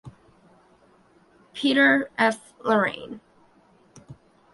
Petre, 1.53 2.09
F. 2.17 2.53
Loraine. 2.63 3.19